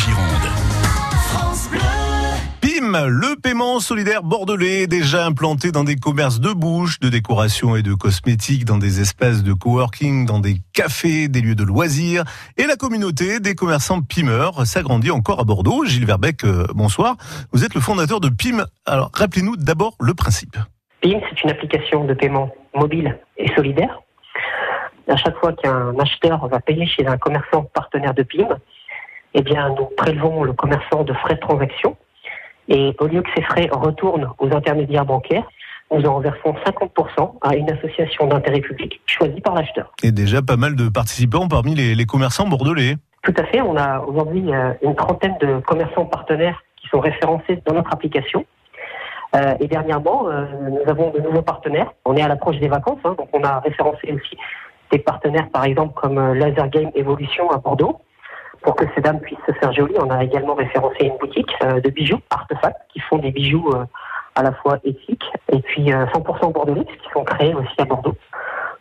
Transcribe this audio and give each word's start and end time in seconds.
Gironde. 0.00 0.48
PIM, 2.62 3.06
le 3.06 3.38
paiement 3.38 3.80
solidaire 3.80 4.22
bordelais, 4.22 4.86
déjà 4.86 5.26
implanté 5.26 5.72
dans 5.72 5.84
des 5.84 5.96
commerces 5.96 6.40
de 6.40 6.52
bouche, 6.54 7.00
de 7.00 7.10
décoration 7.10 7.76
et 7.76 7.82
de 7.82 7.92
cosmétiques, 7.92 8.64
dans 8.64 8.78
des 8.78 9.00
espaces 9.02 9.42
de 9.42 9.52
coworking, 9.52 10.24
dans 10.24 10.38
des 10.38 10.56
cafés, 10.72 11.28
des 11.28 11.42
lieux 11.42 11.54
de 11.54 11.64
loisirs. 11.64 12.24
Et 12.56 12.64
la 12.64 12.76
communauté 12.76 13.40
des 13.40 13.54
commerçants 13.54 14.00
PIMeurs 14.00 14.66
s'agrandit 14.66 15.10
encore 15.10 15.38
à 15.38 15.44
Bordeaux. 15.44 15.84
Gilles 15.84 16.06
Verbeck, 16.06 16.44
euh, 16.44 16.66
bonsoir. 16.74 17.16
Vous 17.52 17.64
êtes 17.64 17.74
le 17.74 17.80
fondateur 17.82 18.20
de 18.20 18.30
PIM. 18.30 18.64
Alors, 18.86 19.10
rappelez-nous 19.12 19.56
d'abord 19.56 19.96
le 20.00 20.14
principe. 20.14 20.56
PIM, 21.02 21.20
c'est 21.28 21.42
une 21.42 21.50
application 21.50 22.04
de 22.06 22.14
paiement 22.14 22.50
mobile 22.74 23.18
et 23.36 23.52
solidaire. 23.54 24.00
À 25.08 25.16
chaque 25.16 25.36
fois 25.38 25.52
qu'un 25.52 25.98
acheteur 25.98 26.46
va 26.48 26.60
payer 26.60 26.86
chez 26.86 27.06
un 27.06 27.18
commerçant 27.18 27.64
partenaire 27.74 28.14
de 28.14 28.22
PIM, 28.22 28.48
eh 29.34 29.42
bien, 29.42 29.68
nous 29.70 29.86
prélevons 29.96 30.44
le 30.44 30.52
commerçant 30.52 31.04
de 31.04 31.12
frais 31.12 31.34
de 31.34 31.40
transaction. 31.40 31.96
Et 32.68 32.94
au 33.00 33.06
lieu 33.06 33.22
que 33.22 33.30
ces 33.36 33.42
frais 33.42 33.68
retournent 33.72 34.30
aux 34.38 34.54
intermédiaires 34.54 35.04
bancaires, 35.04 35.48
nous 35.92 36.04
en 36.06 36.20
versons 36.20 36.54
50% 36.64 37.38
à 37.40 37.56
une 37.56 37.70
association 37.70 38.26
d'intérêt 38.26 38.60
public 38.60 39.00
choisie 39.06 39.40
par 39.40 39.54
l'acheteur. 39.54 39.92
Et 40.02 40.12
déjà 40.12 40.40
pas 40.40 40.56
mal 40.56 40.76
de 40.76 40.88
participants 40.88 41.48
parmi 41.48 41.74
les, 41.74 41.94
les 41.94 42.06
commerçants 42.06 42.46
bordelais. 42.46 42.96
Tout 43.22 43.34
à 43.36 43.44
fait. 43.44 43.60
On 43.60 43.76
a 43.76 44.00
aujourd'hui 44.00 44.52
euh, 44.52 44.72
une 44.82 44.94
trentaine 44.94 45.36
de 45.40 45.58
commerçants 45.60 46.06
partenaires 46.06 46.62
qui 46.76 46.88
sont 46.88 47.00
référencés 47.00 47.60
dans 47.66 47.74
notre 47.74 47.92
application. 47.92 48.46
Euh, 49.34 49.54
et 49.60 49.68
dernièrement, 49.68 50.28
euh, 50.28 50.46
nous 50.70 50.90
avons 50.90 51.10
de 51.10 51.20
nouveaux 51.20 51.42
partenaires. 51.42 51.92
On 52.04 52.16
est 52.16 52.22
à 52.22 52.28
l'approche 52.28 52.58
des 52.58 52.68
vacances, 52.68 52.98
hein, 53.04 53.14
donc 53.18 53.28
on 53.32 53.42
a 53.42 53.60
référencé 53.60 54.12
aussi 54.12 54.36
des 54.90 54.98
partenaires, 54.98 55.48
par 55.50 55.64
exemple, 55.64 55.94
comme 55.94 56.32
Laser 56.34 56.68
Game 56.68 56.90
Evolution 56.94 57.50
à 57.50 57.58
Bordeaux. 57.58 58.00
Pour 58.62 58.76
que 58.76 58.84
ces 58.94 59.00
dames 59.00 59.20
puissent 59.20 59.38
se 59.46 59.52
faire 59.52 59.72
jolies, 59.72 59.96
on 59.98 60.10
a 60.10 60.22
également 60.22 60.54
référencé 60.54 61.06
une 61.06 61.16
boutique 61.18 61.50
euh, 61.62 61.80
de 61.80 61.90
bijoux, 61.90 62.20
Artefact, 62.30 62.76
qui 62.92 63.00
font 63.00 63.18
des 63.18 63.30
bijoux 63.30 63.70
euh, 63.72 63.84
à 64.34 64.42
la 64.42 64.52
fois 64.52 64.78
éthiques 64.84 65.24
et 65.52 65.60
puis 65.60 65.92
euh, 65.92 66.06
100% 66.06 66.52
bordelais, 66.52 66.84
qui 66.84 67.10
sont 67.12 67.24
créés 67.24 67.54
aussi 67.54 67.74
à 67.78 67.84
Bordeaux. 67.84 68.16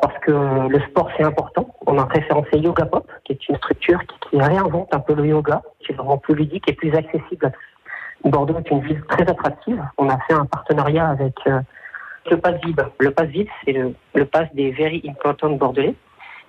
Parce 0.00 0.16
que 0.20 0.68
le 0.68 0.80
sport, 0.88 1.08
c'est 1.16 1.24
important. 1.24 1.74
On 1.86 1.98
a 1.98 2.04
référencé 2.04 2.58
Yoga 2.58 2.84
Pop, 2.86 3.10
qui 3.24 3.32
est 3.32 3.48
une 3.48 3.56
structure 3.56 4.00
qui, 4.30 4.38
réinvente 4.38 4.94
un 4.94 5.00
peu 5.00 5.14
le 5.14 5.26
yoga, 5.26 5.62
qui 5.80 5.92
est 5.92 5.94
vraiment 5.94 6.18
plus 6.18 6.34
ludique 6.34 6.68
et 6.68 6.74
plus 6.74 6.94
accessible 6.94 7.46
à 7.46 7.50
tous. 7.50 8.30
Bordeaux 8.30 8.58
est 8.58 8.70
une 8.70 8.80
ville 8.80 9.02
très 9.08 9.22
attractive. 9.22 9.82
On 9.96 10.08
a 10.08 10.18
fait 10.28 10.34
un 10.34 10.44
partenariat 10.44 11.08
avec 11.08 11.34
euh, 11.46 11.60
le 12.30 12.36
Pass 12.36 12.60
Vide. 12.64 12.84
Le 12.98 13.10
Pass 13.10 13.28
Vide, 13.28 13.48
c'est 13.64 13.72
le, 13.72 13.94
le 14.14 14.24
pass 14.26 14.48
des 14.54 14.70
Very 14.70 15.02
Important 15.08 15.50
Bordelais. 15.50 15.94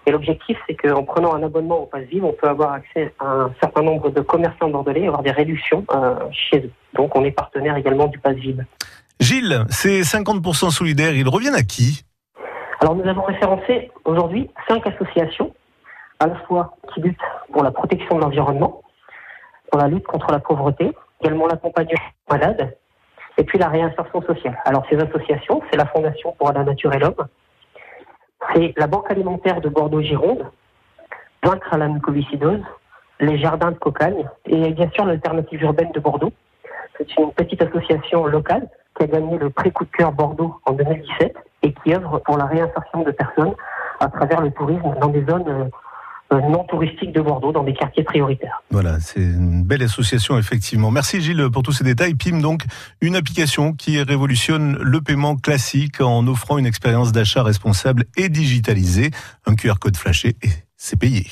Et 0.05 0.11
l'objectif, 0.11 0.58
c'est 0.67 0.75
qu'en 0.75 1.03
prenant 1.03 1.36
un 1.36 1.44
abonnement 1.44 1.83
au 1.83 1.86
Pass 1.86 2.03
Vide, 2.05 2.23
on 2.23 2.33
peut 2.33 2.47
avoir 2.47 2.73
accès 2.73 3.14
à 3.19 3.25
un 3.25 3.53
certain 3.61 3.83
nombre 3.83 4.09
de 4.09 4.22
commerçants 4.22 4.69
bordelais 4.69 5.02
et 5.02 5.08
avoir 5.08 5.23
des 5.23 5.31
réductions 5.31 5.86
euh, 5.92 6.16
chez 6.31 6.59
eux. 6.59 6.72
Donc, 6.95 7.16
on 7.16 7.23
est 7.23 7.31
partenaire 7.31 7.75
également 7.75 8.08
du 8.08 8.17
Pass 8.17 8.36
Vide. 8.36 8.66
Gilles, 9.20 9.66
ces 9.70 10.02
50% 10.02 10.72
solidaires, 10.72 11.14
ils 11.14 11.27
reviennent 11.27 11.55
à 11.55 11.64
qui? 11.64 12.03
Alors, 12.80 12.95
nous 12.95 13.08
avons 13.08 13.23
référencé 13.23 13.92
aujourd'hui 14.05 14.50
cinq 14.67 14.88
associations, 14.88 15.53
à 16.20 16.27
la 16.27 16.36
fois 16.47 16.75
qui 16.94 17.02
luttent 17.02 17.17
pour 17.52 17.64
la 17.64 17.72
protection 17.72 18.16
de 18.16 18.22
l'environnement, 18.22 18.81
pour 19.70 19.81
la 19.81 19.88
lutte 19.88 20.08
contre 20.08 20.31
la 20.31 20.39
pauvreté, 20.39 20.92
également 21.22 21.45
l'accompagnement 21.47 22.00
des 22.30 22.38
malades, 22.38 22.77
et 23.38 23.44
puis 23.44 23.58
la 23.58 23.67
réinsertion 23.67 24.22
sociale. 24.22 24.58
Alors, 24.66 24.86
ces 24.89 24.97
associations, 24.97 25.61
c'est 25.70 25.77
la 25.77 25.86
Fondation 25.86 26.33
pour 26.38 26.52
la 26.52 26.64
nature 26.64 26.94
et 26.94 27.00
l'homme, 27.00 27.27
c'est 28.53 28.73
la 28.78 28.88
Banque 28.88 29.09
alimentaire 29.09 29.61
de 29.61 29.69
Bordeaux-Gironde, 29.69 30.45
Vaincre 31.44 31.78
la 31.78 31.88
mucoviscidose, 31.88 32.61
les 33.19 33.38
Jardins 33.38 33.72
de 33.72 33.78
Cocagne, 33.78 34.25
et 34.45 34.72
bien 34.72 34.89
sûr 34.89 35.05
l'Alternative 35.05 35.61
urbaine 35.64 35.92
de 35.94 36.00
Bordeaux. 36.00 36.33
C'est 36.97 37.16
une 37.17 37.31
petite 37.31 37.61
association 37.61 38.25
locale 38.25 38.67
qui 38.95 39.03
a 39.03 39.08
gagné 39.08 39.38
le 39.38 39.50
prix 39.50 39.72
coup 39.72 39.86
de 39.86 39.92
cœur 39.92 40.11
Bordeaux 40.11 40.55
en 40.66 40.73
2017 40.73 41.36
et 41.64 41.73
qui 41.73 41.94
œuvre 41.94 42.20
pour 42.20 42.38
la 42.38 42.45
réinsertion 42.45 43.04
de 43.04 43.11
personnes 43.11 43.54
à 43.99 44.08
travers 44.08 44.42
le 44.42 44.52
tourisme 44.52 44.93
dans 44.99 45.08
des 45.08 45.26
zones 45.26 45.48
euh, 45.48 45.66
non 46.32 46.64
touristiques 46.66 47.12
de 47.12 47.22
Bordeaux, 47.22 47.52
dans 47.52 47.64
des 47.64 47.73
quartiers 47.73 48.04
prioritaires. 48.04 48.62
Voilà, 48.70 49.00
c'est 49.00 49.22
une 49.22 49.64
belle 49.64 49.82
association, 49.84 50.38
effectivement. 50.38 50.92
Merci 50.92 51.22
Gilles 51.22 51.50
pour 51.52 51.64
tous 51.64 51.72
ces 51.72 51.84
détails. 51.84 52.16
PIM, 52.16 52.40
donc, 52.40 52.64
une 53.02 53.16
application 53.16 53.73
qui 53.73 54.02
révolutionne 54.02 54.78
le 54.80 55.02
paiement 55.02 55.36
classique 55.36 56.02
en 56.02 56.28
offrant 56.28 56.58
une 56.58 56.66
expérience 56.66 57.12
d'achat 57.12 57.44
responsable 57.44 58.06
et 58.17 58.30
digitalisée. 58.30 59.12
Un 59.45 59.56
QR 59.56 59.76
code 59.80 59.98
flashé 59.98 60.36
et 60.42 60.50
c'est 60.78 61.00
payé. 61.00 61.26